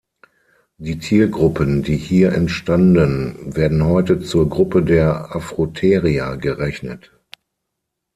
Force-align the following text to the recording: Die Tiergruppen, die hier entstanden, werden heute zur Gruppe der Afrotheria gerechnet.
Die 0.79 0.97
Tiergruppen, 0.97 1.83
die 1.83 1.95
hier 1.95 2.31
entstanden, 2.33 3.53
werden 3.55 3.85
heute 3.85 4.19
zur 4.19 4.49
Gruppe 4.49 4.81
der 4.81 5.35
Afrotheria 5.35 6.37
gerechnet. 6.37 7.11